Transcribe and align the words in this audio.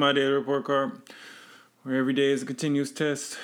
my 0.00 0.12
daily 0.14 0.32
report 0.32 0.64
card, 0.64 0.92
where 1.82 1.96
every 1.96 2.14
day 2.14 2.30
is 2.30 2.42
a 2.42 2.46
continuous 2.46 2.90
test 2.90 3.36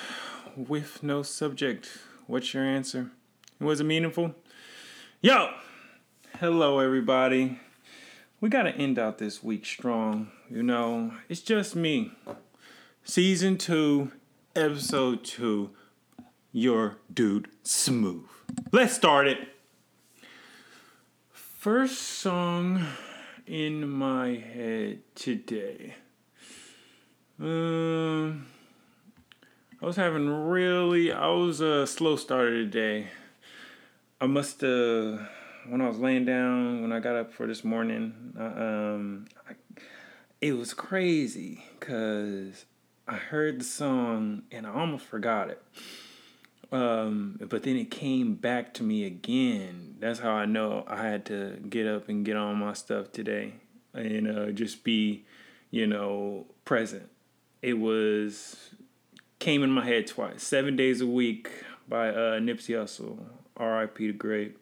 with 0.55 1.03
no 1.03 1.21
subject. 1.21 1.87
What's 2.25 2.51
your 2.51 2.63
answer? 2.63 3.11
Was 3.59 3.79
it 3.79 3.83
meaningful? 3.83 4.33
Yo! 5.21 5.51
Hello, 6.39 6.79
everybody. 6.79 7.59
We 8.41 8.49
gotta 8.49 8.71
end 8.71 8.97
out 8.97 9.19
this 9.19 9.43
week 9.43 9.67
strong. 9.67 10.31
You 10.49 10.63
know, 10.63 11.13
it's 11.29 11.41
just 11.41 11.75
me. 11.75 12.13
Season 13.03 13.59
2, 13.59 14.11
Episode 14.55 15.23
2, 15.23 15.69
Your 16.53 16.97
Dude 17.13 17.49
Smooth. 17.61 18.25
Let's 18.71 18.95
start 18.95 19.27
it. 19.27 19.47
First 21.29 21.99
song 21.99 22.83
in 23.45 23.87
my 23.87 24.37
head 24.37 25.01
today. 25.13 25.93
Um, 27.39 28.47
I 29.79 29.85
was 29.85 29.95
having 29.95 30.27
really, 30.27 31.11
I 31.11 31.27
was 31.27 31.61
a 31.61 31.85
slow 31.85 32.15
starter 32.15 32.63
today. 32.63 33.09
I 34.19 34.25
must 34.25 34.61
have, 34.61 35.29
when 35.67 35.81
I 35.81 35.87
was 35.87 35.99
laying 35.99 36.25
down, 36.25 36.81
when 36.81 36.91
I 36.91 36.99
got 36.99 37.15
up 37.15 37.31
for 37.31 37.45
this 37.45 37.63
morning, 37.63 38.33
um, 38.39 39.25
I, 39.47 39.53
it 40.41 40.53
was 40.53 40.73
crazy 40.73 41.63
because 41.79 42.65
I 43.07 43.15
heard 43.15 43.59
the 43.59 43.65
song 43.65 44.41
and 44.51 44.65
I 44.65 44.73
almost 44.73 45.05
forgot 45.05 45.51
it. 45.51 45.61
Um, 46.71 47.39
but 47.47 47.61
then 47.61 47.75
it 47.77 47.91
came 47.91 48.33
back 48.33 48.73
to 48.75 48.83
me 48.83 49.05
again. 49.05 49.97
That's 49.99 50.19
how 50.19 50.31
I 50.31 50.45
know 50.45 50.85
I 50.87 51.03
had 51.03 51.25
to 51.27 51.59
get 51.69 51.85
up 51.85 52.09
and 52.09 52.25
get 52.25 52.35
on 52.35 52.57
my 52.57 52.73
stuff 52.73 53.11
today 53.11 53.53
and 53.93 54.27
uh, 54.27 54.51
just 54.51 54.83
be, 54.83 55.23
you 55.69 55.85
know, 55.85 56.47
present. 56.65 57.09
It 57.61 57.73
was 57.73 58.71
came 59.39 59.63
in 59.63 59.71
my 59.71 59.85
head 59.85 60.07
twice. 60.07 60.43
Seven 60.43 60.75
Days 60.75 61.01
a 61.01 61.07
Week 61.07 61.49
by 61.87 62.09
uh, 62.09 62.39
Nipsey 62.39 62.75
Hussle. 62.75 63.19
R.I.P. 63.55 64.07
the 64.07 64.13
Great. 64.13 64.57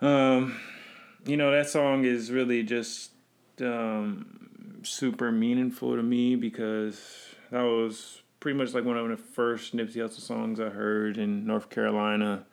Um, 0.00 0.58
you 1.26 1.36
know 1.36 1.50
that 1.50 1.68
song 1.68 2.04
is 2.04 2.30
really 2.30 2.62
just 2.62 3.10
um, 3.60 4.80
super 4.82 5.30
meaningful 5.30 5.96
to 5.96 6.02
me 6.02 6.36
because 6.36 7.00
that 7.50 7.62
was 7.62 8.22
pretty 8.40 8.58
much 8.58 8.74
like 8.74 8.84
one 8.84 8.96
of 8.96 9.08
the 9.08 9.16
first 9.16 9.74
Nipsey 9.74 9.96
Hussle 9.96 10.20
songs 10.20 10.60
I 10.60 10.68
heard 10.68 11.18
in 11.18 11.46
North 11.46 11.70
Carolina. 11.70 12.44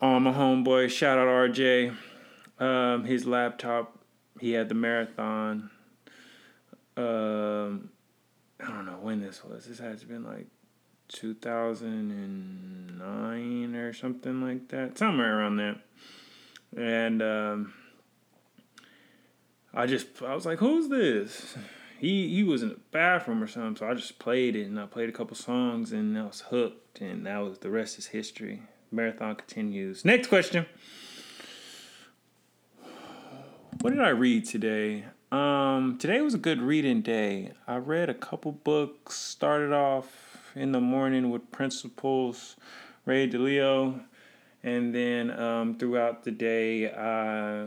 Um, 0.00 0.24
my 0.24 0.32
homeboy, 0.32 0.90
shout 0.90 1.18
out 1.18 1.26
RJ. 1.26 1.94
Um, 2.58 3.04
his 3.04 3.26
laptop, 3.26 3.98
he 4.40 4.52
had 4.52 4.68
the 4.68 4.74
marathon. 4.74 5.70
Um, 6.98 7.90
I 8.60 8.66
don't 8.66 8.86
know 8.86 8.98
when 9.00 9.20
this 9.20 9.44
was. 9.44 9.66
This 9.66 9.78
has 9.78 10.02
been 10.02 10.24
like 10.24 10.48
2009 11.08 13.74
or 13.76 13.92
something 13.92 14.42
like 14.42 14.66
that, 14.68 14.98
somewhere 14.98 15.38
around 15.38 15.56
that. 15.56 15.78
And 16.76 17.22
um, 17.22 17.72
I 19.72 19.86
just, 19.86 20.08
I 20.22 20.34
was 20.34 20.44
like, 20.44 20.58
"Who's 20.58 20.88
this?" 20.88 21.56
he 21.98 22.28
he 22.28 22.44
was 22.44 22.62
in 22.62 22.70
the 22.70 22.78
bathroom 22.90 23.42
or 23.42 23.46
something, 23.46 23.76
so 23.76 23.88
I 23.88 23.94
just 23.94 24.18
played 24.18 24.56
it 24.56 24.66
and 24.66 24.78
I 24.78 24.86
played 24.86 25.08
a 25.08 25.12
couple 25.12 25.36
songs 25.36 25.92
and 25.92 26.16
I 26.16 26.24
was 26.24 26.42
hooked 26.42 27.00
and 27.00 27.26
that 27.26 27.38
was 27.38 27.58
the 27.58 27.70
rest 27.70 27.98
is 27.98 28.06
history. 28.06 28.62
Marathon 28.90 29.34
continues. 29.34 30.04
Next 30.04 30.28
question. 30.28 30.66
What 33.80 33.90
did 33.90 34.00
I 34.00 34.08
read 34.08 34.44
today? 34.44 35.04
Um, 35.30 35.98
today 35.98 36.22
was 36.22 36.32
a 36.32 36.38
good 36.38 36.62
reading 36.62 37.02
day. 37.02 37.52
I 37.66 37.76
read 37.76 38.08
a 38.08 38.14
couple 38.14 38.50
books. 38.50 39.14
Started 39.16 39.74
off 39.74 40.52
in 40.54 40.72
the 40.72 40.80
morning 40.80 41.28
with 41.28 41.50
Principles, 41.52 42.56
Ray 43.04 43.28
Dalio, 43.28 44.00
and 44.62 44.94
then 44.94 45.30
um, 45.38 45.76
throughout 45.76 46.24
the 46.24 46.30
day 46.30 46.90
I 46.90 47.66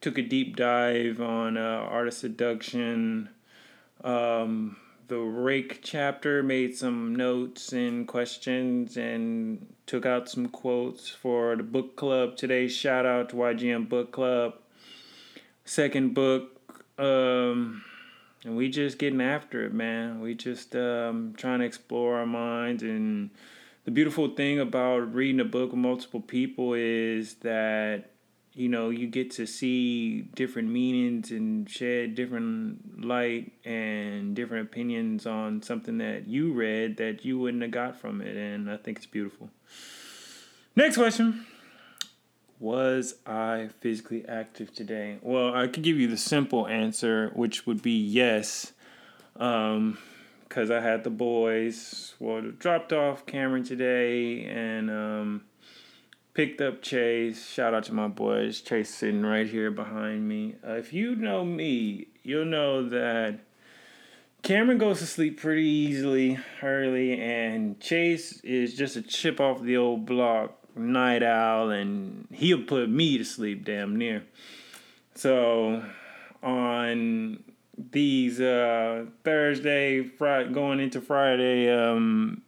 took 0.00 0.18
a 0.18 0.22
deep 0.22 0.56
dive 0.56 1.20
on 1.20 1.56
uh, 1.56 1.86
art 1.88 2.08
of 2.08 2.14
seduction. 2.14 3.28
Um, 4.02 4.78
the 5.06 5.18
rake 5.18 5.78
chapter 5.84 6.42
made 6.42 6.76
some 6.76 7.14
notes 7.14 7.72
and 7.72 8.08
questions 8.08 8.96
and 8.96 9.64
took 9.86 10.04
out 10.04 10.28
some 10.28 10.48
quotes 10.48 11.08
for 11.08 11.54
the 11.54 11.62
book 11.62 11.94
club 11.94 12.36
today. 12.36 12.66
Shout 12.66 13.06
out 13.06 13.28
to 13.28 13.36
YGM 13.36 13.88
Book 13.88 14.10
Club. 14.10 14.54
Second 15.64 16.14
book, 16.14 16.60
um, 16.98 17.82
and 18.44 18.56
we 18.56 18.68
just 18.68 18.98
getting 18.98 19.20
after 19.20 19.64
it, 19.64 19.72
man. 19.72 20.20
We 20.20 20.34
just 20.34 20.74
um, 20.74 21.34
trying 21.36 21.60
to 21.60 21.64
explore 21.64 22.18
our 22.18 22.26
minds 22.26 22.82
and 22.82 23.30
the 23.84 23.90
beautiful 23.90 24.28
thing 24.28 24.60
about 24.60 25.14
reading 25.14 25.40
a 25.40 25.44
book 25.44 25.70
with 25.70 25.78
multiple 25.78 26.20
people 26.20 26.74
is 26.74 27.34
that 27.36 28.10
you 28.54 28.68
know 28.68 28.90
you 28.90 29.06
get 29.06 29.30
to 29.32 29.46
see 29.46 30.22
different 30.34 30.68
meanings 30.68 31.30
and 31.30 31.68
shed 31.68 32.14
different 32.14 33.04
light 33.04 33.52
and 33.64 34.36
different 34.36 34.68
opinions 34.68 35.26
on 35.26 35.62
something 35.62 35.98
that 35.98 36.28
you 36.28 36.52
read 36.52 36.96
that 36.98 37.24
you 37.24 37.38
wouldn't 37.38 37.62
have 37.62 37.72
got 37.72 37.98
from 37.98 38.20
it 38.20 38.36
and 38.36 38.70
i 38.70 38.76
think 38.76 38.98
it's 38.98 39.06
beautiful 39.06 39.48
next 40.76 40.96
question 40.96 41.46
was 42.62 43.16
i 43.26 43.68
physically 43.80 44.24
active 44.28 44.72
today 44.72 45.18
well 45.20 45.54
i 45.54 45.66
could 45.66 45.82
give 45.82 45.98
you 45.98 46.06
the 46.06 46.16
simple 46.16 46.66
answer 46.68 47.30
which 47.34 47.66
would 47.66 47.82
be 47.82 47.98
yes 47.98 48.72
um 49.36 49.98
because 50.48 50.70
i 50.70 50.80
had 50.80 51.02
the 51.04 51.10
boys 51.10 52.14
well 52.18 52.40
dropped 52.58 52.92
off 52.92 53.26
cameron 53.26 53.64
today 53.64 54.44
and 54.44 54.90
um 54.90 55.42
picked 56.34 56.60
up 56.60 56.82
Chase. 56.82 57.46
Shout 57.48 57.74
out 57.74 57.84
to 57.84 57.94
my 57.94 58.08
boys. 58.08 58.60
Chase 58.60 58.94
sitting 58.94 59.24
right 59.24 59.46
here 59.46 59.70
behind 59.70 60.28
me. 60.28 60.56
Uh, 60.66 60.72
if 60.72 60.92
you 60.92 61.14
know 61.14 61.44
me, 61.44 62.08
you'll 62.22 62.44
know 62.44 62.88
that 62.88 63.40
Cameron 64.42 64.78
goes 64.78 64.98
to 64.98 65.06
sleep 65.06 65.40
pretty 65.40 65.66
easily 65.66 66.38
early, 66.62 67.20
and 67.20 67.78
Chase 67.80 68.40
is 68.40 68.74
just 68.74 68.96
a 68.96 69.02
chip 69.02 69.40
off 69.40 69.62
the 69.62 69.76
old 69.76 70.06
block, 70.06 70.58
night 70.76 71.22
owl, 71.22 71.70
and 71.70 72.26
he'll 72.32 72.62
put 72.64 72.88
me 72.88 73.18
to 73.18 73.24
sleep 73.24 73.64
damn 73.64 73.96
near. 73.96 74.24
So 75.14 75.84
on 76.42 77.42
these 77.90 78.40
uh, 78.40 79.06
Thursday, 79.24 80.02
Friday, 80.02 80.52
going 80.52 80.80
into 80.80 81.00
Friday, 81.00 81.70
um, 81.70 82.42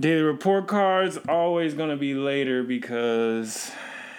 Daily 0.00 0.22
report 0.22 0.66
cards 0.66 1.18
always 1.28 1.74
gonna 1.74 1.96
be 1.96 2.14
later 2.14 2.62
because 2.62 3.70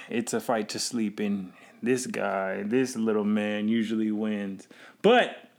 it's 0.09 0.31
a 0.31 0.39
fight 0.39 0.69
to 0.69 0.79
sleep 0.79 1.19
and 1.19 1.53
This 1.81 2.05
guy, 2.05 2.61
this 2.61 2.95
little 2.95 3.23
man, 3.23 3.67
usually 3.67 4.11
wins. 4.11 4.67
But 5.01 5.49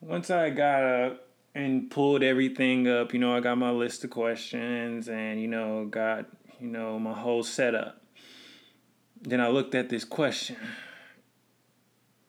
once 0.00 0.30
I 0.30 0.50
got 0.50 0.84
up 0.84 1.28
and 1.54 1.90
pulled 1.90 2.22
everything 2.22 2.88
up, 2.88 3.12
you 3.12 3.18
know, 3.18 3.34
I 3.34 3.40
got 3.40 3.58
my 3.58 3.70
list 3.70 4.04
of 4.04 4.10
questions 4.10 5.08
and 5.08 5.40
you 5.40 5.48
know, 5.48 5.86
got 5.86 6.26
you 6.60 6.68
know 6.68 6.98
my 6.98 7.12
whole 7.12 7.42
setup. 7.42 8.00
Then 9.20 9.40
I 9.40 9.48
looked 9.48 9.74
at 9.74 9.88
this 9.88 10.04
question 10.04 10.56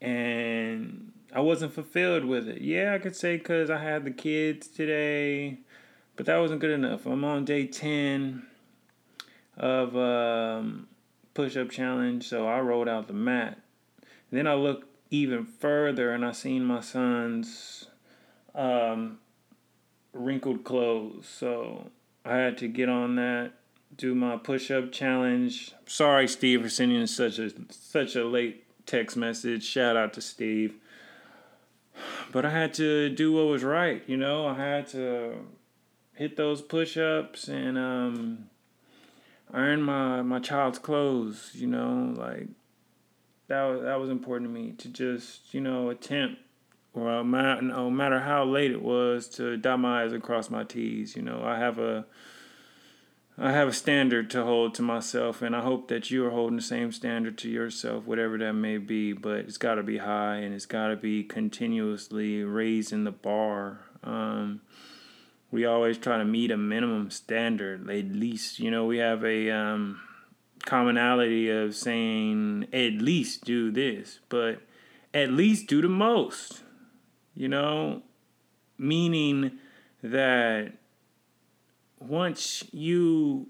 and 0.02 1.12
I 1.34 1.40
wasn't 1.40 1.74
fulfilled 1.74 2.26
with 2.26 2.48
it. 2.48 2.62
Yeah, 2.62 2.94
I 2.94 3.00
could 3.00 3.16
say 3.16 3.38
because 3.38 3.70
I 3.70 3.78
had 3.78 4.06
the 4.06 4.12
kids 4.12 4.68
today 4.68 5.60
but 6.16 6.26
that 6.28 6.38
wasn't 6.38 6.62
good 6.62 6.72
enough. 6.72 7.06
I'm 7.06 7.24
on 7.24 7.46
day 7.46 7.66
10 7.66 8.44
of 9.58 9.96
um, 9.96 10.88
push 11.34 11.58
up 11.58 11.70
challenge, 11.70 12.28
so 12.28 12.48
I 12.48 12.60
rolled 12.60 12.88
out 12.88 13.08
the 13.08 13.14
mat. 13.14 13.60
Then 14.32 14.48
I 14.48 14.54
looked 14.54 14.88
even 15.10 15.46
further 15.46 16.12
and 16.12 16.26
I 16.26 16.32
seen 16.32 16.66
my 16.66 16.82
son's 16.82 17.86
um, 18.56 19.20
wrinkled 20.14 20.64
clothes. 20.64 21.28
So 21.28 21.90
I 22.26 22.38
had 22.38 22.58
to 22.60 22.68
get 22.68 22.90
on 22.90 23.16
that, 23.16 23.54
do 23.96 24.16
my 24.16 24.38
push 24.38 24.72
up 24.72 24.92
challenge. 24.92 25.74
Sorry, 25.86 26.28
Steve, 26.28 26.62
for 26.62 26.70
sending 26.70 27.06
such 27.08 27.40
a 27.40 27.52
such 27.70 28.16
a 28.16 28.26
late 28.26 28.66
text 28.86 29.18
message. 29.18 29.64
Shout 29.64 29.96
out 29.96 30.14
to 30.14 30.22
Steve. 30.22 30.76
But 32.32 32.46
I 32.46 32.50
had 32.50 32.74
to 32.76 33.10
do 33.10 33.32
what 33.32 33.46
was 33.46 33.64
right, 33.64 34.02
you 34.08 34.18
know. 34.18 34.48
I 34.48 34.56
had 34.56 34.88
to 34.88 35.36
hit 36.14 36.36
those 36.38 36.62
push 36.62 36.98
ups 36.98 37.48
and 37.48 37.78
um, 37.78 38.50
earn 39.54 39.82
my, 39.82 40.22
my 40.22 40.40
child's 40.40 40.80
clothes, 40.80 41.52
you 41.54 41.68
know, 41.68 42.14
like 42.18 42.48
that 43.48 43.64
was, 43.64 43.82
that 43.84 44.00
was 44.00 44.10
important 44.10 44.50
to 44.50 44.54
me 44.54 44.72
to 44.72 44.90
just, 44.90 45.54
you 45.54 45.62
know, 45.62 45.90
attempt 45.90 46.42
or 46.94 47.24
no 47.24 47.90
matter 47.90 48.20
how 48.20 48.44
late 48.46 48.72
it 48.72 48.82
was 48.82 49.28
to 49.28 49.58
dot 49.58 49.80
my 49.80 50.04
I's 50.04 50.14
and 50.14 50.22
cross 50.22 50.50
my 50.50 50.64
T's. 50.64 51.16
You 51.16 51.24
know, 51.24 51.44
I 51.44 51.58
have 51.58 51.80
a 51.80 52.06
I 53.38 53.52
have 53.52 53.68
a 53.68 53.74
standard 53.74 54.30
to 54.32 54.44
hold 54.44 54.76
to 54.76 54.84
myself, 54.84 55.42
and 55.42 55.56
I 55.56 55.62
hope 55.62 55.88
that 55.88 56.12
you 56.12 56.24
are 56.26 56.30
holding 56.30 56.58
the 56.58 56.62
same 56.62 56.92
standard 56.92 57.36
to 57.40 57.50
yourself, 57.50 58.06
whatever 58.06 58.38
that 58.38 58.54
may 58.54 58.78
be. 58.78 59.12
But 59.12 59.40
it's 59.40 59.58
got 59.58 59.76
to 59.76 59.84
be 59.84 59.98
high, 59.98 60.36
and 60.38 60.54
it's 60.54 60.68
got 60.68 60.90
to 60.90 60.96
be 60.96 61.24
continuously 61.24 62.44
raising 62.44 63.06
the 63.06 63.12
bar. 63.12 63.80
Um, 64.04 64.62
we 65.50 65.66
always 65.66 65.98
try 65.98 66.18
to 66.18 66.26
meet 66.26 66.52
a 66.52 66.58
minimum 66.58 67.10
standard, 67.10 67.90
at 67.90 68.06
least. 68.12 68.60
You 68.60 68.70
know, 68.70 68.86
we 68.86 69.00
have 69.00 69.24
a 69.24 69.50
um, 69.50 70.00
commonality 70.66 71.50
of 71.50 71.76
saying 71.76 72.68
at 72.72 72.94
least 72.94 73.46
do 73.46 73.72
this, 73.72 74.20
but 74.30 74.62
at 75.14 75.32
least 75.32 75.68
do 75.68 75.82
the 75.82 75.90
most. 75.90 76.63
You 77.36 77.48
know, 77.48 78.02
meaning 78.78 79.54
that 80.02 80.74
once 82.00 82.64
you 82.72 83.48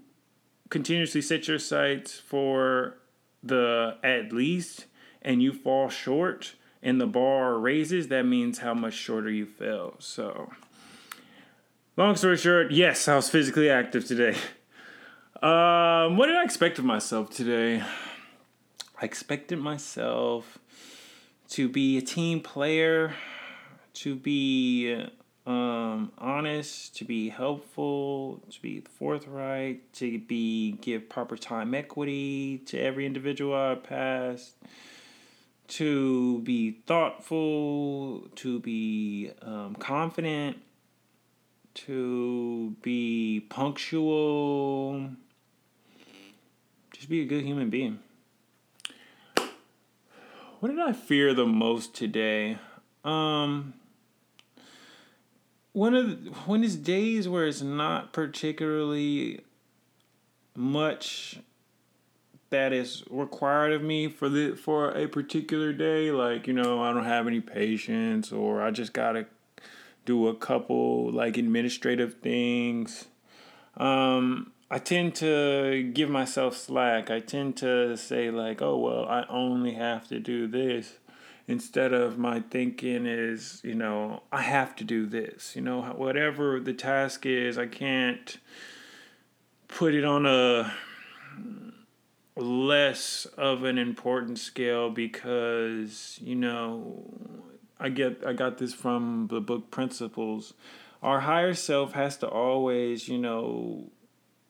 continuously 0.70 1.20
set 1.20 1.48
your 1.48 1.58
sights 1.58 2.18
for 2.18 2.96
the 3.42 3.96
at 4.02 4.32
least 4.32 4.86
and 5.20 5.42
you 5.42 5.52
fall 5.52 5.88
short 5.88 6.54
and 6.82 7.00
the 7.00 7.06
bar 7.06 7.58
raises, 7.58 8.08
that 8.08 8.24
means 8.24 8.58
how 8.58 8.74
much 8.74 8.94
shorter 8.94 9.30
you 9.30 9.46
fell. 9.46 9.94
So, 9.98 10.50
long 11.96 12.16
story 12.16 12.36
short, 12.36 12.70
yes, 12.70 13.08
I 13.08 13.16
was 13.16 13.30
physically 13.30 13.70
active 13.70 14.06
today. 14.06 14.36
Um, 15.42 16.16
what 16.16 16.28
did 16.28 16.36
I 16.36 16.44
expect 16.44 16.78
of 16.78 16.86
myself 16.86 17.28
today? 17.28 17.82
I 18.98 19.04
expected 19.04 19.58
myself 19.58 20.58
to 21.50 21.68
be 21.68 21.98
a 21.98 22.00
team 22.00 22.40
player, 22.40 23.14
to 23.94 24.16
be 24.16 25.06
um, 25.46 26.12
honest, 26.18 26.96
to 26.96 27.04
be 27.04 27.28
helpful, 27.28 28.42
to 28.50 28.60
be 28.62 28.80
forthright, 28.80 29.92
to 29.94 30.18
be 30.18 30.72
give 30.72 31.08
proper 31.08 31.36
time 31.36 31.74
equity 31.74 32.58
to 32.66 32.78
every 32.78 33.06
individual 33.06 33.54
I 33.54 33.74
pass, 33.74 34.52
to 35.68 36.40
be 36.40 36.72
thoughtful, 36.86 38.28
to 38.36 38.60
be 38.60 39.32
um, 39.42 39.74
confident, 39.76 40.58
to 41.74 42.74
be 42.82 43.44
punctual, 43.48 45.10
just 46.92 47.08
be 47.08 47.20
a 47.20 47.26
good 47.26 47.44
human 47.44 47.70
being. 47.70 47.98
What 50.60 50.70
did 50.70 50.80
I 50.80 50.92
fear 50.92 51.34
the 51.34 51.44
most 51.44 51.94
today? 51.94 52.56
Um, 53.04 53.74
one 55.74 55.94
of 55.94 56.24
the, 56.24 56.30
when 56.46 56.64
it's 56.64 56.76
days 56.76 57.28
where 57.28 57.46
it's 57.46 57.60
not 57.60 58.12
particularly 58.12 59.40
much 60.56 61.40
that 62.50 62.72
is 62.72 63.02
required 63.10 63.72
of 63.72 63.82
me 63.82 64.08
for 64.08 64.28
the 64.28 64.54
for 64.54 64.92
a 64.92 65.08
particular 65.08 65.72
day 65.72 66.12
like 66.12 66.46
you 66.46 66.52
know 66.52 66.80
I 66.80 66.92
don't 66.92 67.04
have 67.04 67.26
any 67.26 67.40
patients 67.40 68.32
or 68.32 68.62
I 68.62 68.70
just 68.70 68.92
got 68.92 69.12
to 69.12 69.26
do 70.06 70.28
a 70.28 70.34
couple 70.34 71.10
like 71.10 71.36
administrative 71.36 72.14
things 72.20 73.06
um 73.76 74.52
I 74.70 74.78
tend 74.78 75.14
to 75.16 75.88
give 75.94 76.08
myself 76.08 76.56
slack. 76.56 77.10
I 77.10 77.20
tend 77.20 77.56
to 77.58 77.96
say 77.96 78.30
like 78.30 78.62
oh 78.62 78.78
well 78.78 79.06
I 79.06 79.24
only 79.28 79.72
have 79.74 80.06
to 80.08 80.20
do 80.20 80.46
this 80.46 80.98
instead 81.46 81.92
of 81.92 82.18
my 82.18 82.40
thinking 82.40 83.06
is, 83.06 83.60
you 83.64 83.74
know, 83.74 84.22
I 84.32 84.42
have 84.42 84.74
to 84.76 84.84
do 84.84 85.06
this. 85.06 85.54
You 85.54 85.62
know, 85.62 85.82
whatever 85.82 86.60
the 86.60 86.72
task 86.72 87.26
is, 87.26 87.58
I 87.58 87.66
can't 87.66 88.38
put 89.68 89.94
it 89.94 90.04
on 90.04 90.26
a 90.26 90.72
less 92.36 93.26
of 93.36 93.64
an 93.64 93.78
important 93.78 94.38
scale 94.38 94.90
because, 94.90 96.18
you 96.22 96.34
know, 96.34 97.04
I 97.78 97.88
get 97.90 98.24
I 98.26 98.32
got 98.32 98.58
this 98.58 98.72
from 98.72 99.28
the 99.30 99.40
book 99.40 99.70
Principles. 99.70 100.54
Our 101.02 101.20
higher 101.20 101.54
self 101.54 101.92
has 101.92 102.16
to 102.18 102.28
always, 102.28 103.08
you 103.08 103.18
know, 103.18 103.90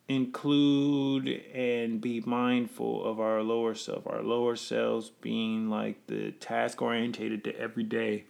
include 0.08 1.28
and 1.54 2.00
be 2.00 2.20
mindful 2.20 3.04
of 3.04 3.18
our 3.20 3.42
lower 3.42 3.74
self, 3.74 4.06
our 4.06 4.22
lower 4.22 4.56
selves 4.56 5.10
being 5.20 5.70
like 5.70 6.06
the 6.06 6.32
task 6.32 6.82
orientated 6.82 7.42
to 7.44 7.58
every 7.58 7.84
day. 7.84 8.24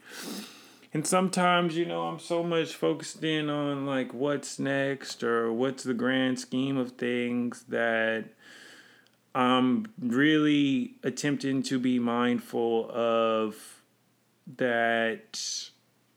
And 0.92 1.04
sometimes, 1.04 1.76
you 1.76 1.84
know, 1.84 2.02
I'm 2.02 2.20
so 2.20 2.44
much 2.44 2.74
focused 2.74 3.24
in 3.24 3.50
on 3.50 3.84
like 3.84 4.14
what's 4.14 4.60
next 4.60 5.24
or 5.24 5.52
what's 5.52 5.82
the 5.82 5.94
grand 5.94 6.38
scheme 6.38 6.76
of 6.76 6.92
things 6.92 7.64
that 7.68 8.26
I'm 9.34 9.86
really 9.98 10.94
attempting 11.02 11.64
to 11.64 11.80
be 11.80 11.98
mindful 11.98 12.88
of 12.92 13.56
that 14.56 15.42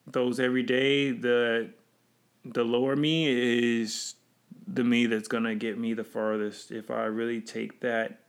those 0.05 0.39
every 0.39 0.63
day 0.63 1.11
the 1.11 1.69
the 2.45 2.63
lower 2.63 2.95
me 2.95 3.81
is 3.81 4.15
the 4.67 4.83
me 4.83 5.05
that's 5.05 5.27
gonna 5.27 5.55
get 5.55 5.77
me 5.77 5.93
the 5.93 6.03
farthest 6.03 6.71
if 6.71 6.91
I 6.91 7.05
really 7.05 7.41
take 7.41 7.79
that 7.81 8.19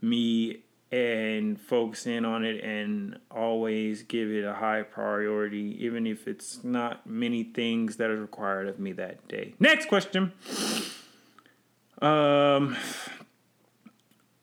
me 0.00 0.62
and 0.92 1.60
focus 1.60 2.06
in 2.06 2.24
on 2.24 2.44
it 2.44 2.62
and 2.62 3.18
always 3.30 4.02
give 4.04 4.30
it 4.30 4.44
a 4.44 4.54
high 4.54 4.82
priority, 4.82 5.76
even 5.80 6.06
if 6.06 6.28
it's 6.28 6.62
not 6.62 7.04
many 7.04 7.42
things 7.42 7.96
that 7.96 8.10
are 8.10 8.20
required 8.20 8.68
of 8.68 8.78
me 8.78 8.92
that 8.92 9.26
day. 9.26 9.54
Next 9.58 9.88
question. 9.88 10.32
Um, 12.00 12.76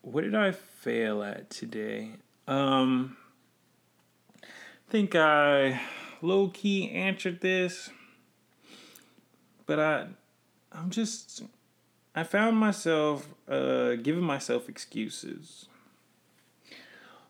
what 0.02 0.24
did 0.24 0.34
I 0.34 0.52
fail 0.52 1.22
at 1.22 1.48
today? 1.48 2.16
Um, 2.46 3.16
I 4.42 4.90
think 4.90 5.14
I 5.14 5.80
low 6.20 6.48
key 6.48 6.90
answered 6.90 7.40
this, 7.40 7.88
but 9.64 9.80
I 9.80 10.08
I'm 10.74 10.90
just 10.90 11.42
I 12.14 12.24
found 12.24 12.56
myself 12.56 13.28
uh, 13.48 13.94
giving 13.94 14.22
myself 14.22 14.68
excuses. 14.68 15.66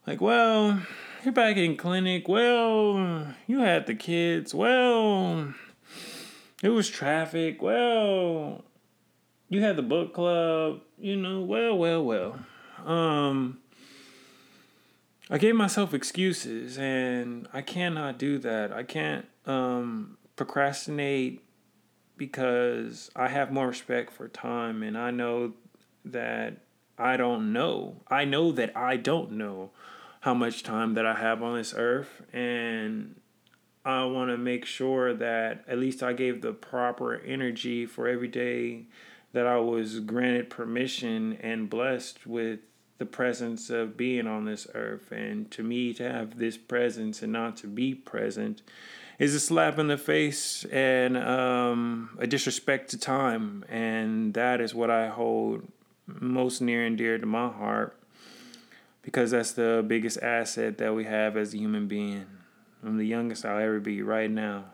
Like, 0.06 0.20
well, 0.20 0.82
you're 1.24 1.32
back 1.32 1.56
in 1.56 1.76
clinic. 1.76 2.26
Well, 2.26 3.34
you 3.46 3.60
had 3.60 3.86
the 3.86 3.94
kids. 3.94 4.52
Well, 4.52 5.54
it 6.62 6.70
was 6.70 6.90
traffic. 6.90 7.62
Well, 7.62 8.64
you 9.48 9.60
had 9.60 9.76
the 9.76 9.82
book 9.82 10.14
club. 10.14 10.80
You 10.98 11.14
know, 11.14 11.42
well, 11.42 11.78
well, 11.78 12.04
well. 12.04 12.38
Um, 12.84 13.58
I 15.30 15.38
gave 15.38 15.54
myself 15.54 15.94
excuses, 15.94 16.76
and 16.76 17.46
I 17.52 17.62
cannot 17.62 18.18
do 18.18 18.38
that. 18.38 18.72
I 18.72 18.82
can't 18.82 19.26
um, 19.46 20.18
procrastinate 20.34 21.40
because 22.22 23.10
I 23.16 23.26
have 23.26 23.50
more 23.50 23.66
respect 23.66 24.12
for 24.12 24.28
time 24.28 24.84
and 24.84 24.96
I 24.96 25.10
know 25.10 25.54
that 26.04 26.58
I 26.96 27.16
don't 27.16 27.52
know. 27.52 27.96
I 28.06 28.24
know 28.24 28.52
that 28.52 28.76
I 28.76 28.96
don't 28.96 29.32
know 29.32 29.70
how 30.20 30.32
much 30.32 30.62
time 30.62 30.94
that 30.94 31.04
I 31.04 31.14
have 31.14 31.42
on 31.42 31.56
this 31.56 31.74
earth 31.76 32.22
and 32.32 33.16
I 33.84 34.04
want 34.04 34.30
to 34.30 34.36
make 34.38 34.64
sure 34.64 35.12
that 35.12 35.64
at 35.66 35.80
least 35.80 36.00
I 36.00 36.12
gave 36.12 36.42
the 36.42 36.52
proper 36.52 37.16
energy 37.16 37.86
for 37.86 38.06
every 38.06 38.28
day 38.28 38.84
that 39.32 39.48
I 39.48 39.58
was 39.58 39.98
granted 39.98 40.48
permission 40.48 41.36
and 41.40 41.68
blessed 41.68 42.24
with 42.24 42.60
the 42.98 43.06
presence 43.06 43.68
of 43.68 43.96
being 43.96 44.28
on 44.28 44.44
this 44.44 44.68
earth. 44.74 45.10
And 45.10 45.50
to 45.50 45.64
me, 45.64 45.92
to 45.94 46.08
have 46.08 46.38
this 46.38 46.56
presence 46.56 47.20
and 47.20 47.32
not 47.32 47.56
to 47.56 47.66
be 47.66 47.96
present 47.96 48.62
is 49.18 49.34
a 49.34 49.40
slap 49.40 49.78
in 49.78 49.88
the 49.88 49.98
face 49.98 50.64
and 50.72 51.16
um, 51.16 52.16
a 52.18 52.26
disrespect 52.26 52.90
to 52.90 52.98
time. 52.98 53.64
And 53.68 54.34
that 54.34 54.60
is 54.60 54.74
what 54.74 54.90
I 54.90 55.08
hold 55.08 55.66
most 56.06 56.60
near 56.60 56.84
and 56.84 56.96
dear 56.96 57.18
to 57.18 57.26
my 57.26 57.48
heart 57.48 57.96
because 59.02 59.32
that's 59.32 59.52
the 59.52 59.84
biggest 59.86 60.22
asset 60.22 60.78
that 60.78 60.94
we 60.94 61.04
have 61.04 61.36
as 61.36 61.52
a 61.52 61.58
human 61.58 61.88
being. 61.88 62.26
I'm 62.84 62.96
the 62.96 63.06
youngest 63.06 63.44
I'll 63.44 63.58
ever 63.58 63.80
be 63.80 64.02
right 64.02 64.30
now. 64.30 64.64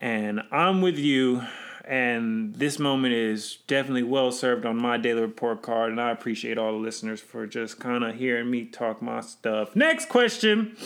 And 0.00 0.42
I'm 0.50 0.80
with 0.80 0.98
you. 0.98 1.42
And 1.84 2.54
this 2.54 2.78
moment 2.78 3.14
is 3.14 3.58
definitely 3.66 4.04
well 4.04 4.30
served 4.30 4.64
on 4.64 4.76
my 4.76 4.96
daily 4.96 5.22
report 5.22 5.62
card. 5.62 5.90
And 5.90 6.00
I 6.00 6.10
appreciate 6.10 6.56
all 6.56 6.72
the 6.72 6.78
listeners 6.78 7.20
for 7.20 7.46
just 7.46 7.80
kind 7.80 8.04
of 8.04 8.14
hearing 8.14 8.50
me 8.50 8.66
talk 8.66 9.02
my 9.02 9.20
stuff. 9.20 9.74
Next 9.74 10.08
question. 10.08 10.76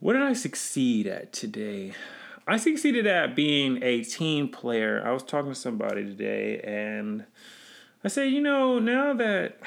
What 0.00 0.12
did 0.12 0.22
I 0.22 0.32
succeed 0.32 1.08
at 1.08 1.32
today? 1.32 1.92
I 2.46 2.56
succeeded 2.56 3.06
at 3.08 3.34
being 3.34 3.82
a 3.82 4.04
team 4.04 4.48
player. 4.48 5.02
I 5.04 5.10
was 5.10 5.24
talking 5.24 5.50
to 5.50 5.58
somebody 5.58 6.04
today 6.04 6.60
and 6.60 7.24
I 8.04 8.08
said, 8.08 8.30
you 8.30 8.40
know, 8.40 8.78
now 8.78 9.12
that 9.14 9.58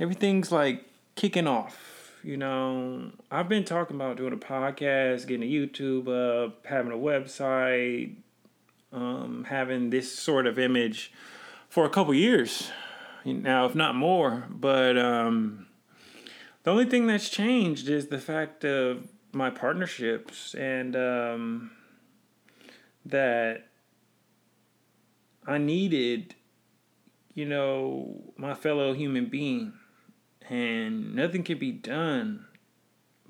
everything's 0.00 0.50
like 0.50 0.84
kicking 1.14 1.46
off, 1.46 2.16
you 2.24 2.36
know, 2.36 3.12
I've 3.30 3.48
been 3.48 3.64
talking 3.64 3.94
about 3.94 4.16
doing 4.16 4.32
a 4.32 4.36
podcast, 4.36 5.28
getting 5.28 5.48
a 5.48 5.52
YouTube 5.52 6.08
up, 6.08 6.66
having 6.66 6.90
a 6.90 6.96
website, 6.96 8.16
um, 8.92 9.46
having 9.48 9.90
this 9.90 10.12
sort 10.12 10.48
of 10.48 10.58
image 10.58 11.12
for 11.68 11.84
a 11.84 11.90
couple 11.90 12.12
years 12.12 12.72
now, 13.24 13.66
if 13.66 13.76
not 13.76 13.94
more. 13.94 14.46
But 14.50 14.98
um, 14.98 15.68
the 16.62 16.70
only 16.70 16.84
thing 16.84 17.06
that's 17.06 17.28
changed 17.28 17.88
is 17.88 18.08
the 18.08 18.18
fact 18.18 18.64
of 18.64 19.08
my 19.32 19.50
partnerships 19.50 20.54
and 20.54 20.94
um, 20.94 21.70
that 23.04 23.68
I 25.46 25.58
needed, 25.58 26.34
you 27.34 27.46
know, 27.46 28.32
my 28.36 28.54
fellow 28.54 28.92
human 28.92 29.26
being, 29.26 29.72
and 30.48 31.14
nothing 31.14 31.42
can 31.42 31.58
be 31.58 31.72
done 31.72 32.46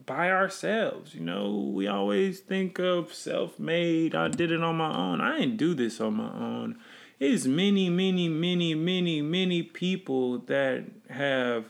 by 0.04 0.30
ourselves. 0.30 1.14
You 1.14 1.20
know, 1.20 1.72
we 1.74 1.86
always 1.86 2.40
think 2.40 2.78
of 2.78 3.14
self 3.14 3.58
made. 3.58 4.14
I 4.14 4.28
did 4.28 4.50
it 4.50 4.62
on 4.62 4.76
my 4.76 4.94
own. 4.94 5.20
I 5.20 5.38
didn't 5.38 5.56
do 5.56 5.74
this 5.74 6.00
on 6.00 6.14
my 6.14 6.32
own. 6.32 6.78
It's 7.18 7.46
many, 7.46 7.88
many, 7.88 8.28
many, 8.28 8.74
many, 8.74 9.22
many 9.22 9.62
people 9.62 10.38
that 10.38 10.84
have 11.08 11.66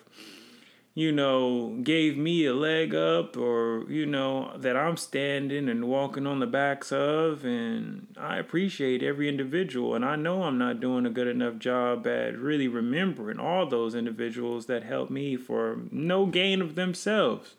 you 0.95 1.11
know, 1.11 1.79
gave 1.83 2.19
me 2.19 2.45
a 2.45 2.53
leg 2.53 2.95
up 2.95 3.37
or, 3.37 3.87
you 3.89 4.05
know, 4.05 4.53
that 4.59 4.77
I'm 4.77 4.99
standing 4.99 5.69
and 5.69 5.89
walking 5.89 6.27
on 6.27 6.41
the 6.41 6.47
backs 6.47 6.93
of. 6.93 7.45
And 7.45 8.09
I 8.19 8.37
appreciate 8.37 9.03
every 9.03 9.29
individual. 9.29 9.95
And 9.95 10.05
I 10.05 10.17
know 10.17 10.43
I'm 10.43 10.59
not 10.59 10.81
doing 10.81 11.07
a 11.07 11.11
good 11.11 11.29
enough 11.29 11.59
job 11.59 12.07
at 12.07 12.39
really 12.39 12.69
remembering 12.69 13.41
all 13.41 13.67
those 13.67 13.95
individuals 13.95 14.67
that 14.67 14.85
helped 14.85 15.11
me 15.11 15.37
for 15.37 15.79
no 15.91 16.27
gain 16.27 16.61
of 16.61 16.75
themselves. 16.75 17.55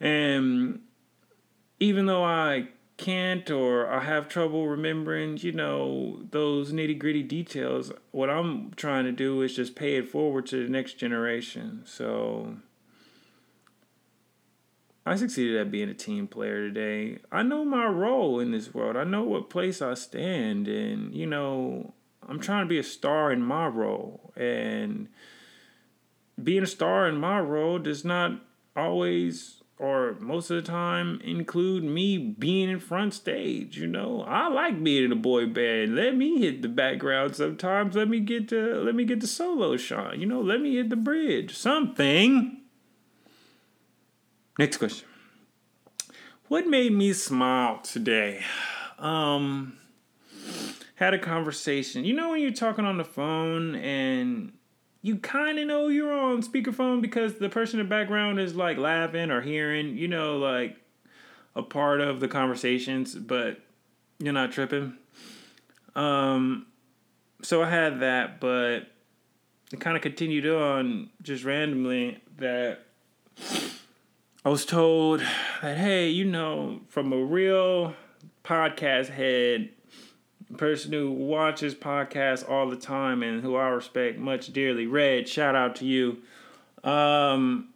And 0.00 0.80
even 1.78 2.06
though 2.06 2.24
I 2.24 2.68
can't 2.96 3.50
or 3.50 3.88
I 3.88 4.04
have 4.04 4.28
trouble 4.28 4.68
remembering, 4.68 5.38
you 5.38 5.52
know, 5.52 6.20
those 6.30 6.72
nitty 6.72 6.98
gritty 6.98 7.22
details, 7.22 7.92
what 8.10 8.30
I'm 8.30 8.72
trying 8.74 9.04
to 9.04 9.12
do 9.12 9.42
is 9.42 9.56
just 9.56 9.74
pay 9.74 9.96
it 9.96 10.08
forward 10.08 10.46
to 10.46 10.64
the 10.64 10.70
next 10.70 10.94
generation. 10.94 11.82
So 11.84 12.56
I 15.04 15.16
succeeded 15.16 15.60
at 15.60 15.70
being 15.70 15.88
a 15.88 15.94
team 15.94 16.28
player 16.28 16.68
today. 16.68 17.18
I 17.32 17.42
know 17.42 17.64
my 17.64 17.86
role 17.86 18.38
in 18.38 18.52
this 18.52 18.72
world. 18.72 18.96
I 18.96 19.04
know 19.04 19.24
what 19.24 19.50
place 19.50 19.82
I 19.82 19.94
stand 19.94 20.68
and, 20.68 21.14
you 21.14 21.26
know, 21.26 21.94
I'm 22.28 22.38
trying 22.38 22.64
to 22.64 22.68
be 22.68 22.78
a 22.78 22.84
star 22.84 23.32
in 23.32 23.42
my 23.42 23.66
role. 23.66 24.32
And 24.36 25.08
being 26.42 26.62
a 26.62 26.68
star 26.68 27.08
in 27.08 27.16
my 27.16 27.40
role 27.40 27.78
does 27.78 28.04
not 28.04 28.40
always 28.76 29.61
or 29.82 30.16
most 30.20 30.48
of 30.48 30.56
the 30.56 30.62
time 30.62 31.20
include 31.24 31.82
me 31.82 32.16
being 32.16 32.70
in 32.70 32.78
front 32.78 33.12
stage. 33.12 33.76
You 33.76 33.88
know, 33.88 34.22
I 34.28 34.46
like 34.46 34.82
being 34.82 35.04
in 35.04 35.10
a 35.10 35.16
boy 35.16 35.46
band. 35.46 35.96
Let 35.96 36.16
me 36.16 36.38
hit 36.38 36.62
the 36.62 36.68
background 36.68 37.34
sometimes. 37.34 37.96
Let 37.96 38.08
me 38.08 38.20
get 38.20 38.48
to 38.50 38.76
let 38.76 38.94
me 38.94 39.04
get 39.04 39.20
the 39.20 39.26
solo 39.26 39.76
shot. 39.76 40.18
You 40.18 40.26
know, 40.26 40.40
let 40.40 40.60
me 40.60 40.76
hit 40.76 40.88
the 40.88 40.96
bridge. 40.96 41.56
Something. 41.56 42.60
Next 44.56 44.76
question. 44.76 45.08
What 46.46 46.68
made 46.68 46.92
me 46.92 47.12
smile 47.12 47.80
today? 47.80 48.44
Um 49.00 49.78
had 50.94 51.12
a 51.12 51.18
conversation. 51.18 52.04
You 52.04 52.14
know 52.14 52.30
when 52.30 52.40
you're 52.40 52.52
talking 52.52 52.84
on 52.84 52.98
the 52.98 53.04
phone 53.04 53.74
and 53.74 54.52
you 55.02 55.16
kind 55.16 55.58
of 55.58 55.66
know 55.66 55.88
you're 55.88 56.12
on 56.12 56.42
speakerphone 56.42 57.02
because 57.02 57.34
the 57.34 57.48
person 57.48 57.80
in 57.80 57.86
the 57.86 57.90
background 57.90 58.38
is 58.38 58.54
like 58.54 58.78
laughing 58.78 59.30
or 59.30 59.40
hearing, 59.40 59.98
you 59.98 60.06
know, 60.06 60.38
like 60.38 60.76
a 61.56 61.62
part 61.62 62.00
of 62.00 62.20
the 62.20 62.28
conversations, 62.28 63.14
but 63.14 63.60
you're 64.20 64.32
not 64.32 64.52
tripping. 64.52 64.94
Um, 65.96 66.66
so 67.42 67.62
I 67.62 67.68
had 67.68 68.00
that, 68.00 68.40
but 68.40 68.86
it 69.72 69.80
kind 69.80 69.96
of 69.96 70.02
continued 70.02 70.46
on 70.46 71.10
just 71.20 71.44
randomly 71.44 72.20
that 72.38 72.86
I 74.44 74.48
was 74.48 74.64
told 74.64 75.20
that, 75.62 75.76
hey, 75.76 76.08
you 76.08 76.24
know, 76.24 76.80
from 76.88 77.12
a 77.12 77.16
real 77.16 77.94
podcast 78.44 79.08
head, 79.08 79.70
person 80.56 80.92
who 80.92 81.10
watches 81.12 81.74
podcasts 81.74 82.48
all 82.48 82.68
the 82.68 82.76
time 82.76 83.22
and 83.22 83.42
who 83.42 83.56
I 83.56 83.68
respect 83.68 84.18
much 84.18 84.52
dearly. 84.52 84.86
Red, 84.86 85.28
shout 85.28 85.54
out 85.54 85.76
to 85.76 85.84
you. 85.84 86.18
Um, 86.84 87.68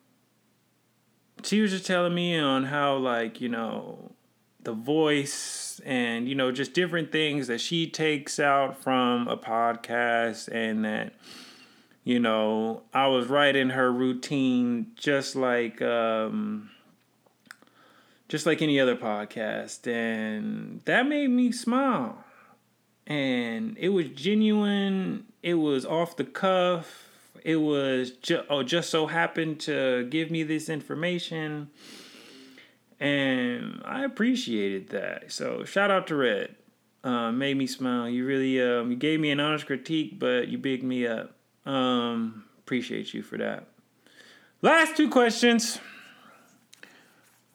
she 1.43 1.61
was 1.61 1.71
just 1.71 1.87
telling 1.87 2.15
me 2.15 2.39
on 2.39 2.65
how 2.65 2.97
like 2.97 3.41
you 3.41 3.49
know 3.49 4.13
the 4.63 4.73
voice 4.73 5.81
and 5.85 6.29
you 6.29 6.35
know 6.35 6.51
just 6.51 6.73
different 6.73 7.13
things 7.13 7.47
that 7.47 7.61
she 7.61 7.89
takes 7.89 8.41
out 8.41 8.83
from 8.83 9.29
a 9.29 9.37
podcast 9.37 10.49
and 10.49 10.85
that 10.85 11.13
you 12.03 12.19
know 12.19 12.83
I 12.93 13.07
was 13.07 13.29
right 13.29 13.55
in 13.55 13.71
her 13.71 13.93
routine 13.93 14.89
just 14.97 15.37
like 15.37 15.81
um 15.83 16.71
just 18.29 18.45
like 18.45 18.61
any 18.61 18.81
other 18.81 18.97
podcast 18.97 19.87
and 19.87 20.81
that 20.85 21.07
made 21.07 21.29
me 21.29 21.53
smile 21.53 22.25
and 23.07 23.77
it 23.79 23.91
was 23.91 24.09
genuine. 24.09 25.25
It 25.43 25.55
was 25.55 25.85
off 25.87 26.17
the 26.17 26.25
cuff. 26.25 27.05
It 27.45 27.57
was 27.57 28.11
ju- 28.11 28.43
oh, 28.51 28.63
just 28.63 28.91
so 28.91 29.07
happened 29.07 29.61
to 29.61 30.07
give 30.11 30.31
me 30.31 30.43
this 30.43 30.69
information, 30.69 31.71
and 32.99 33.83
I 33.85 34.05
appreciated 34.05 34.89
that. 34.89 35.31
So 35.31 35.65
shout 35.65 35.91
out 35.91 36.09
to 36.09 36.17
Red. 36.17 36.57
Uh, 37.05 37.31
made 37.31 37.57
me 37.57 37.69
smile. 37.69 38.09
You 38.09 38.27
really 38.27 38.61
um, 38.61 38.91
you 38.91 38.97
gave 38.97 39.21
me 39.21 39.31
an 39.31 39.39
honest 39.39 39.67
critique, 39.67 40.19
but 40.19 40.49
you 40.49 40.59
bigged 40.59 40.83
me 40.83 41.07
up. 41.07 41.37
Um, 41.65 42.45
appreciate 42.59 43.15
you 43.15 43.23
for 43.23 43.39
that. 43.39 43.69
Last 44.61 44.97
two 44.97 45.09
questions. 45.09 45.79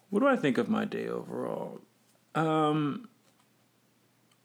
What 0.10 0.22
do 0.22 0.28
I 0.28 0.38
think 0.38 0.58
of 0.58 0.70
my 0.70 0.86
day 0.86 1.08
overall? 1.08 1.82
Um, 2.36 3.10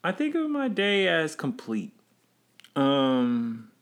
I 0.06 0.12
think 0.12 0.36
of 0.36 0.48
my 0.48 0.68
day 0.68 1.08
as 1.08 1.34
complete. 1.34 1.90
Um, 2.76 3.72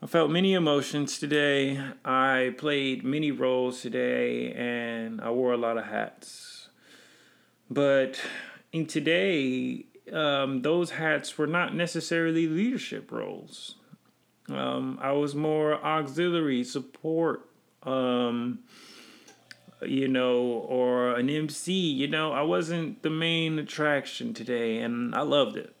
I 0.00 0.06
felt 0.06 0.30
many 0.30 0.54
emotions 0.54 1.18
today. 1.18 1.82
I 2.04 2.54
played 2.56 3.02
many 3.02 3.32
roles 3.32 3.80
today, 3.82 4.52
and 4.52 5.20
I 5.20 5.30
wore 5.30 5.52
a 5.52 5.56
lot 5.56 5.76
of 5.76 5.86
hats. 5.86 6.68
But 7.68 8.20
in 8.72 8.86
today, 8.86 9.86
um, 10.12 10.62
those 10.62 10.92
hats 10.92 11.36
were 11.36 11.48
not 11.48 11.74
necessarily 11.74 12.46
leadership 12.46 13.10
roles. 13.10 13.74
Um, 14.48 15.00
I 15.02 15.10
was 15.10 15.34
more 15.34 15.84
auxiliary 15.84 16.62
support. 16.62 17.44
Um, 17.82 18.60
you 19.82 20.08
know, 20.08 20.40
or 20.40 21.14
an 21.14 21.30
MC. 21.30 21.72
You 21.72 22.08
know, 22.08 22.32
I 22.32 22.42
wasn't 22.42 23.02
the 23.02 23.10
main 23.10 23.58
attraction 23.58 24.34
today, 24.34 24.78
and 24.78 25.14
I 25.14 25.22
loved 25.22 25.56
it. 25.56 25.74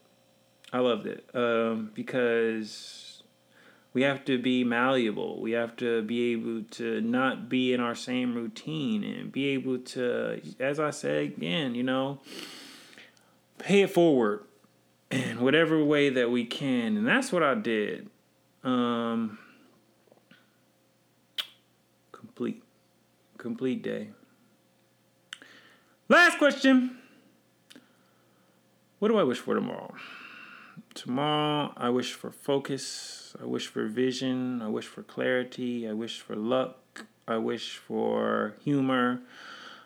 I 0.72 0.80
loved 0.80 1.06
it 1.06 1.28
um, 1.34 1.90
because 1.94 3.22
we 3.94 4.02
have 4.02 4.24
to 4.26 4.38
be 4.38 4.64
malleable. 4.64 5.40
We 5.40 5.52
have 5.52 5.76
to 5.76 6.02
be 6.02 6.32
able 6.32 6.62
to 6.72 7.00
not 7.00 7.48
be 7.48 7.72
in 7.72 7.80
our 7.80 7.94
same 7.94 8.34
routine 8.34 9.02
and 9.02 9.32
be 9.32 9.46
able 9.48 9.78
to, 9.78 10.40
as 10.60 10.78
I 10.78 10.90
said 10.90 11.22
again, 11.22 11.74
you 11.74 11.82
know, 11.82 12.20
pay 13.58 13.82
it 13.82 13.90
forward 13.90 14.44
in 15.10 15.40
whatever 15.40 15.82
way 15.82 16.10
that 16.10 16.30
we 16.30 16.44
can. 16.44 16.96
And 16.96 17.06
that's 17.06 17.32
what 17.32 17.42
I 17.42 17.54
did. 17.54 18.10
Um, 18.62 19.38
complete 22.12 22.62
complete 23.48 23.82
day. 23.82 24.10
Last 26.10 26.36
question. 26.36 26.98
What 28.98 29.08
do 29.08 29.16
I 29.16 29.22
wish 29.22 29.38
for 29.38 29.54
tomorrow? 29.54 29.94
Tomorrow, 30.92 31.72
I 31.74 31.88
wish 31.88 32.12
for 32.12 32.30
focus. 32.30 33.34
I 33.40 33.46
wish 33.46 33.66
for 33.66 33.86
vision. 33.86 34.60
I 34.60 34.68
wish 34.68 34.84
for 34.84 35.02
clarity. 35.02 35.88
I 35.88 35.94
wish 35.94 36.20
for 36.20 36.36
luck. 36.36 37.06
I 37.26 37.38
wish 37.38 37.78
for 37.78 38.54
humor. 38.62 39.20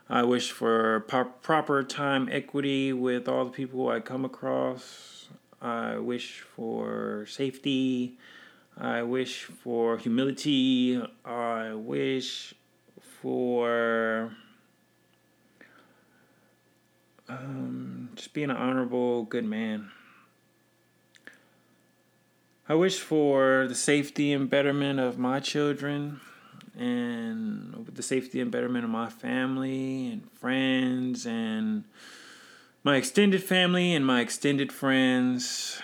I 0.09 0.25
wish 0.25 0.50
for 0.50 1.04
pro- 1.07 1.33
proper 1.49 1.85
time 1.85 2.28
equity 2.33 2.92
with 2.92 3.28
all 3.28 3.45
the 3.45 3.52
people 3.52 3.88
I 3.88 4.00
come 4.00 4.25
across. 4.25 5.28
I 5.61 5.99
wish 5.99 6.40
for 6.40 7.26
safety. 7.28 8.19
I 8.76 9.04
wish 9.04 9.45
for 9.45 9.99
humility. 9.99 11.00
I 11.25 11.75
wish 11.75 12.54
for 13.23 14.33
um, 17.29 18.11
just 18.17 18.33
being 18.35 18.50
an 18.50 18.57
honorable, 18.57 19.23
good 19.23 19.45
man. 19.45 19.91
I 22.69 22.75
wish 22.75 22.99
for 22.99 23.67
the 23.69 23.76
safety 23.76 24.33
and 24.33 24.50
betterment 24.50 24.99
of 24.99 25.19
my 25.19 25.38
children 25.38 26.21
and 26.76 27.87
the 27.95 28.02
safety 28.02 28.41
and 28.41 28.50
betterment 28.50 28.85
of 28.85 28.91
my 28.91 29.09
family 29.09 30.09
and 30.09 30.29
friends 30.33 31.25
and 31.25 31.85
my 32.83 32.97
extended 32.97 33.45
family 33.45 33.95
and 33.95 34.05
my 34.05 34.21
extended 34.21 34.73
friends. 34.73 35.81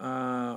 Uh, 0.00 0.56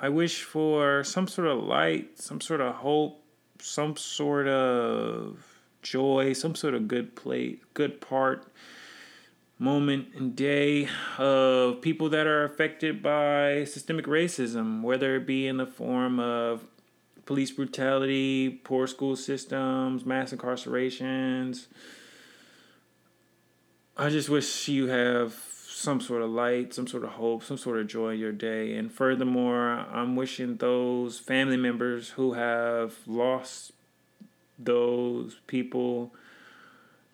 I 0.00 0.08
wish 0.08 0.44
for 0.44 1.04
some 1.04 1.28
sort 1.28 1.48
of 1.48 1.62
light, 1.62 2.18
some 2.18 2.40
sort 2.40 2.62
of 2.62 2.76
hope, 2.76 3.21
some 3.62 3.96
sort 3.96 4.48
of 4.48 5.38
joy, 5.82 6.32
some 6.32 6.54
sort 6.54 6.74
of 6.74 6.88
good 6.88 7.14
plate, 7.14 7.62
good 7.74 8.00
part, 8.00 8.46
moment 9.58 10.08
and 10.16 10.34
day 10.34 10.88
of 11.18 11.80
people 11.80 12.08
that 12.08 12.26
are 12.26 12.44
affected 12.44 13.02
by 13.02 13.64
systemic 13.64 14.06
racism, 14.06 14.82
whether 14.82 15.16
it 15.16 15.26
be 15.26 15.46
in 15.46 15.56
the 15.56 15.66
form 15.66 16.18
of 16.18 16.66
police 17.26 17.52
brutality, 17.52 18.50
poor 18.64 18.86
school 18.86 19.14
systems, 19.14 20.04
mass 20.04 20.32
incarcerations. 20.32 21.66
I 23.96 24.08
just 24.08 24.28
wish 24.28 24.68
you 24.68 24.88
have 24.88 25.34
some 25.82 26.00
sort 26.00 26.22
of 26.22 26.30
light, 26.30 26.72
some 26.72 26.86
sort 26.86 27.04
of 27.04 27.10
hope, 27.10 27.42
some 27.42 27.58
sort 27.58 27.78
of 27.78 27.86
joy 27.88 28.10
in 28.10 28.20
your 28.20 28.32
day. 28.32 28.74
And 28.74 28.90
furthermore, 28.90 29.84
I'm 29.92 30.14
wishing 30.14 30.56
those 30.56 31.18
family 31.18 31.56
members 31.56 32.10
who 32.10 32.34
have 32.34 32.94
lost 33.06 33.72
those 34.58 35.40
people 35.46 36.14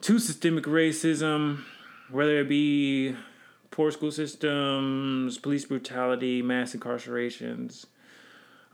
to 0.03 0.19
systemic 0.19 0.65
racism, 0.65 1.63
whether 2.11 2.41
it 2.41 2.49
be 2.49 3.17
poor 3.71 3.91
school 3.91 4.11
systems, 4.11 5.39
police 5.39 5.65
brutality, 5.65 6.43
mass 6.43 6.75
incarcerations. 6.75 7.87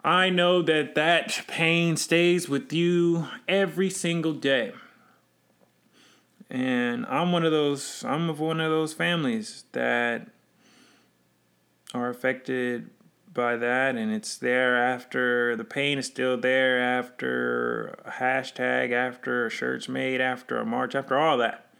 I 0.02 0.28
know 0.28 0.60
that 0.62 0.94
that 0.96 1.44
pain 1.46 1.96
stays 1.96 2.48
with 2.48 2.72
you 2.72 3.28
every 3.48 3.88
single 3.88 4.34
day. 4.34 4.72
And 6.54 7.04
I'm 7.06 7.32
one 7.32 7.44
of 7.44 7.50
those 7.50 8.04
I'm 8.04 8.30
of 8.30 8.38
one 8.38 8.60
of 8.60 8.70
those 8.70 8.92
families 8.92 9.64
that 9.72 10.28
are 11.92 12.08
affected 12.08 12.90
by 13.32 13.56
that 13.56 13.96
and 13.96 14.12
it's 14.12 14.36
there 14.36 14.76
after 14.76 15.56
the 15.56 15.64
pain 15.64 15.98
is 15.98 16.06
still 16.06 16.36
there 16.36 16.80
after 16.80 17.98
a 18.04 18.10
hashtag, 18.12 18.92
after 18.92 19.46
a 19.46 19.50
shirt's 19.50 19.88
made, 19.88 20.20
after 20.20 20.56
a 20.58 20.64
march, 20.64 20.94
after 20.94 21.18
all 21.18 21.38
that. 21.38 21.74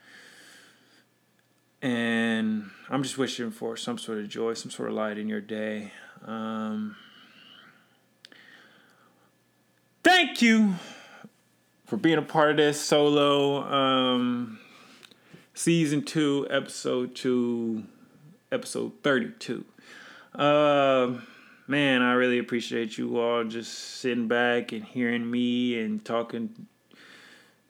And 1.80 2.68
I'm 2.90 3.04
just 3.04 3.16
wishing 3.16 3.52
for 3.52 3.76
some 3.76 3.96
sort 3.96 4.18
of 4.18 4.28
joy, 4.28 4.54
some 4.54 4.72
sort 4.72 4.88
of 4.88 4.96
light 4.96 5.18
in 5.18 5.28
your 5.28 5.40
day. 5.40 5.92
Um, 6.24 6.96
thank 10.02 10.42
you 10.42 10.74
for 11.86 11.96
being 11.96 12.18
a 12.18 12.22
part 12.22 12.50
of 12.50 12.56
this 12.56 12.80
solo 12.80 13.62
um, 13.62 14.58
season 15.54 16.02
two, 16.02 16.46
episode 16.50 17.14
two, 17.14 17.84
episode 18.52 18.92
32. 19.02 19.64
Uh, 20.34 21.12
man, 21.66 22.02
I 22.02 22.12
really 22.12 22.38
appreciate 22.38 22.98
you 22.98 23.18
all 23.18 23.44
just 23.44 23.72
sitting 23.72 24.28
back 24.28 24.72
and 24.72 24.84
hearing 24.84 25.30
me 25.30 25.80
and 25.80 26.04
talking, 26.04 26.66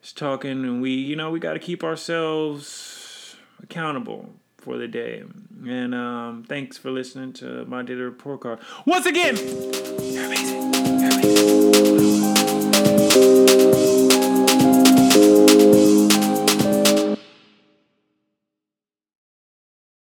just 0.01 0.17
talking. 0.17 0.51
And 0.51 0.81
we, 0.81 0.91
you 0.91 1.15
know, 1.15 1.29
we 1.29 1.39
got 1.39 1.53
to 1.53 1.59
keep 1.59 1.83
ourselves 1.83 3.35
accountable 3.61 4.31
for 4.57 4.77
the 4.77 4.87
day. 4.87 5.23
And 5.65 5.93
um, 5.93 6.43
thanks 6.47 6.77
for 6.77 6.89
listening 6.91 7.33
to 7.33 7.65
my 7.65 7.83
daily 7.83 8.01
report 8.01 8.41
card. 8.41 8.59
Once 8.85 9.05
again, 9.05 9.37
you're 9.37 10.25
amazing. 10.25 10.73
You're 10.73 11.11
amazing. 11.11 12.14